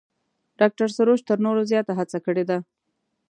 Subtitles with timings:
[0.59, 2.57] ډاکتر سروش تر نورو زیات هڅه کړې ده.